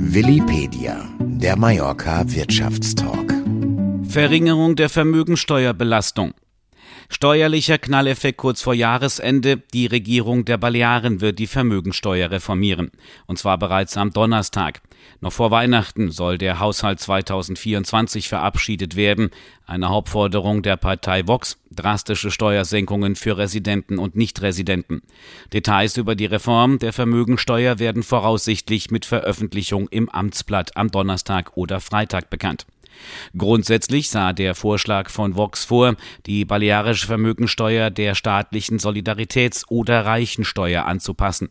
Willipedia, 0.00 1.08
der 1.18 1.56
Mallorca 1.56 2.22
Wirtschaftstalk. 2.30 3.34
Verringerung 4.08 4.76
der 4.76 4.88
Vermögensteuerbelastung. 4.88 6.34
Steuerlicher 7.10 7.78
Knalleffekt 7.78 8.36
kurz 8.36 8.60
vor 8.60 8.74
Jahresende. 8.74 9.62
Die 9.72 9.86
Regierung 9.86 10.44
der 10.44 10.58
Balearen 10.58 11.22
wird 11.22 11.38
die 11.38 11.46
Vermögensteuer 11.46 12.30
reformieren. 12.30 12.90
Und 13.26 13.38
zwar 13.38 13.56
bereits 13.56 13.96
am 13.96 14.12
Donnerstag. 14.12 14.82
Noch 15.22 15.32
vor 15.32 15.50
Weihnachten 15.50 16.10
soll 16.10 16.36
der 16.36 16.60
Haushalt 16.60 17.00
2024 17.00 18.28
verabschiedet 18.28 18.94
werden. 18.94 19.30
Eine 19.66 19.88
Hauptforderung 19.88 20.62
der 20.62 20.76
Partei 20.76 21.26
Vox. 21.26 21.56
Drastische 21.70 22.30
Steuersenkungen 22.30 23.16
für 23.16 23.38
Residenten 23.38 23.98
und 23.98 24.14
Nichtresidenten. 24.14 25.00
Details 25.54 25.96
über 25.96 26.14
die 26.14 26.26
Reform 26.26 26.78
der 26.78 26.92
Vermögensteuer 26.92 27.78
werden 27.78 28.02
voraussichtlich 28.02 28.90
mit 28.90 29.06
Veröffentlichung 29.06 29.88
im 29.88 30.10
Amtsblatt 30.10 30.76
am 30.76 30.90
Donnerstag 30.90 31.56
oder 31.56 31.80
Freitag 31.80 32.28
bekannt. 32.28 32.66
Grundsätzlich 33.36 34.10
sah 34.10 34.32
der 34.32 34.54
Vorschlag 34.54 35.10
von 35.10 35.36
Vox 35.36 35.64
vor, 35.64 35.96
die 36.26 36.44
balearische 36.44 37.06
Vermögensteuer 37.06 37.90
der 37.90 38.14
staatlichen 38.14 38.78
Solidaritäts- 38.78 39.64
oder 39.68 40.04
Reichensteuer 40.04 40.84
anzupassen. 40.84 41.48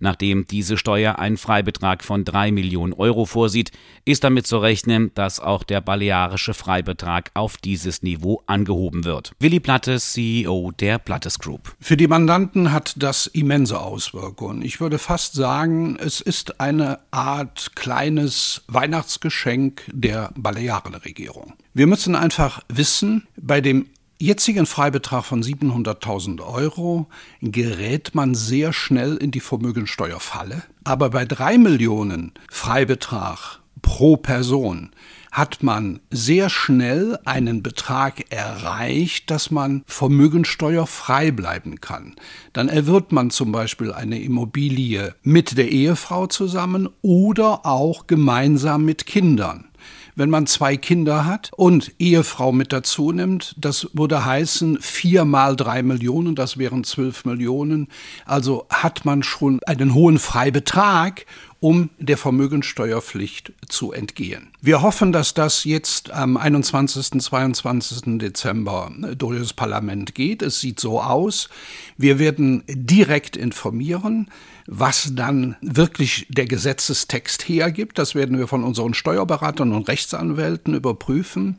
Nachdem 0.00 0.46
diese 0.46 0.76
Steuer 0.76 1.18
einen 1.18 1.36
Freibetrag 1.36 2.04
von 2.04 2.24
drei 2.24 2.52
Millionen 2.52 2.92
Euro 2.92 3.24
vorsieht, 3.24 3.72
ist 4.04 4.24
damit 4.24 4.46
zu 4.46 4.58
rechnen, 4.58 5.12
dass 5.14 5.40
auch 5.40 5.62
der 5.62 5.80
balearische 5.80 6.54
Freibetrag 6.54 7.30
auf 7.34 7.56
dieses 7.56 8.02
Niveau 8.02 8.42
angehoben 8.46 9.04
wird. 9.04 9.32
Willi 9.38 9.60
Plattes, 9.60 10.12
CEO 10.12 10.72
der 10.78 10.98
Plattes 10.98 11.38
Group. 11.38 11.74
Für 11.80 11.96
die 11.96 12.08
Mandanten 12.08 12.72
hat 12.72 12.94
das 12.96 13.26
immense 13.26 13.80
Auswirkungen. 13.80 14.62
Ich 14.62 14.80
würde 14.80 14.98
fast 14.98 15.34
sagen, 15.34 15.96
es 16.00 16.20
ist 16.20 16.60
eine 16.60 16.98
Art 17.10 17.72
kleines 17.74 18.62
Weihnachtsgeschenk 18.68 19.82
der 19.92 20.32
Balearen. 20.36 20.89
Regierung. 20.94 21.54
Wir 21.74 21.86
müssen 21.86 22.14
einfach 22.14 22.62
wissen, 22.68 23.26
bei 23.36 23.60
dem 23.60 23.86
jetzigen 24.20 24.66
Freibetrag 24.66 25.24
von 25.24 25.42
700.000 25.42 26.40
Euro 26.46 27.06
gerät 27.40 28.14
man 28.14 28.34
sehr 28.34 28.72
schnell 28.72 29.16
in 29.16 29.30
die 29.30 29.40
Vermögensteuerfalle. 29.40 30.62
Aber 30.84 31.10
bei 31.10 31.24
drei 31.24 31.58
Millionen 31.58 32.32
Freibetrag 32.50 33.60
pro 33.82 34.16
Person 34.16 34.90
hat 35.32 35.62
man 35.62 36.00
sehr 36.10 36.50
schnell 36.50 37.18
einen 37.24 37.62
Betrag 37.62 38.32
erreicht, 38.32 39.30
dass 39.30 39.50
man 39.50 39.84
vermögensteuerfrei 39.86 41.30
bleiben 41.30 41.80
kann. 41.80 42.16
Dann 42.52 42.68
erwirbt 42.68 43.12
man 43.12 43.30
zum 43.30 43.52
Beispiel 43.52 43.92
eine 43.92 44.20
Immobilie 44.20 45.14
mit 45.22 45.56
der 45.56 45.70
Ehefrau 45.70 46.26
zusammen 46.26 46.88
oder 47.00 47.64
auch 47.64 48.06
gemeinsam 48.06 48.84
mit 48.84 49.06
Kindern 49.06 49.69
wenn 50.14 50.30
man 50.30 50.46
zwei 50.46 50.76
Kinder 50.76 51.24
hat 51.24 51.50
und 51.56 51.92
Ehefrau 51.98 52.52
mit 52.52 52.72
dazu 52.72 53.12
nimmt. 53.12 53.54
Das 53.58 53.88
würde 53.92 54.24
heißen, 54.24 54.78
vier 54.80 55.24
mal 55.24 55.56
drei 55.56 55.82
Millionen, 55.82 56.34
das 56.34 56.58
wären 56.58 56.84
zwölf 56.84 57.24
Millionen. 57.24 57.88
Also 58.24 58.66
hat 58.70 59.04
man 59.04 59.22
schon 59.22 59.60
einen 59.66 59.94
hohen 59.94 60.18
Freibetrag 60.18 61.26
um 61.60 61.90
der 61.98 62.16
Vermögensteuerpflicht 62.16 63.52
zu 63.68 63.92
entgehen. 63.92 64.48
Wir 64.62 64.80
hoffen, 64.80 65.12
dass 65.12 65.34
das 65.34 65.64
jetzt 65.64 66.10
am 66.10 66.38
21. 66.38 67.20
22. 67.20 68.18
Dezember 68.18 68.90
durch 69.16 69.38
das 69.38 69.52
Parlament 69.52 70.14
geht. 70.14 70.40
Es 70.40 70.60
sieht 70.60 70.80
so 70.80 71.02
aus. 71.02 71.50
Wir 71.98 72.18
werden 72.18 72.64
direkt 72.66 73.36
informieren, 73.36 74.30
was 74.66 75.12
dann 75.14 75.56
wirklich 75.60 76.26
der 76.30 76.46
Gesetzestext 76.46 77.46
hergibt. 77.46 77.98
Das 77.98 78.14
werden 78.14 78.38
wir 78.38 78.48
von 78.48 78.64
unseren 78.64 78.94
Steuerberatern 78.94 79.72
und 79.72 79.86
Rechtsanwälten 79.86 80.74
überprüfen. 80.74 81.58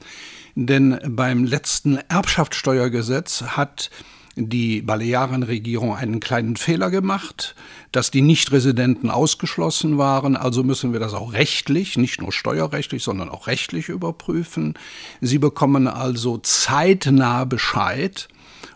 Denn 0.55 0.99
beim 1.07 1.45
letzten 1.45 1.97
Erbschaftssteuergesetz 2.09 3.43
hat 3.43 3.91
die 4.35 4.81
Balearenregierung 4.81 5.95
einen 5.95 6.19
kleinen 6.19 6.55
Fehler 6.55 6.89
gemacht, 6.89 7.53
dass 7.91 8.09
die 8.11 8.21
Nichtresidenten 8.21 9.09
ausgeschlossen 9.09 9.97
waren. 9.97 10.37
Also 10.37 10.63
müssen 10.63 10.93
wir 10.93 11.01
das 11.01 11.13
auch 11.13 11.33
rechtlich, 11.33 11.97
nicht 11.97 12.21
nur 12.21 12.31
steuerrechtlich, 12.31 13.03
sondern 13.03 13.27
auch 13.29 13.47
rechtlich 13.47 13.89
überprüfen. 13.89 14.75
Sie 15.19 15.39
bekommen 15.39 15.87
also 15.87 16.37
zeitnah 16.37 17.43
Bescheid. 17.45 18.27